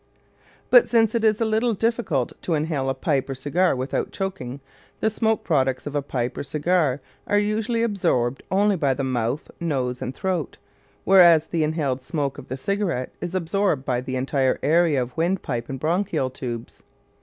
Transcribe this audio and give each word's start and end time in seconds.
But 0.71 0.89
since 0.89 1.13
it 1.13 1.23
is 1.23 1.39
a 1.39 1.45
little 1.45 1.75
difficult 1.75 2.33
to 2.41 2.55
inhale 2.55 2.89
a 2.89 2.95
pipe 2.95 3.29
or 3.29 3.33
a 3.33 3.35
cigar 3.35 3.75
without 3.75 4.11
choking, 4.11 4.59
the 4.99 5.11
smoke 5.11 5.43
products 5.43 5.85
of 5.85 5.95
a 5.95 6.01
pipe 6.01 6.35
or 6.39 6.41
cigar 6.41 7.01
are 7.27 7.37
usually 7.37 7.83
absorbed 7.83 8.41
only 8.49 8.75
by 8.75 8.95
the 8.95 9.03
mouth, 9.03 9.51
nose, 9.59 10.01
and 10.01 10.15
throat, 10.15 10.57
whereas 11.03 11.45
the 11.45 11.63
inhaled 11.63 12.01
smoke 12.01 12.39
of 12.39 12.47
the 12.47 12.57
cigarette 12.57 13.13
is 13.21 13.35
absorbed 13.35 13.85
by 13.85 14.01
the 14.01 14.15
entire 14.15 14.57
area 14.63 14.99
of 14.99 15.15
windpipe 15.17 15.69
and 15.69 15.79
bronchial 15.79 16.31
tubes. 16.31 16.81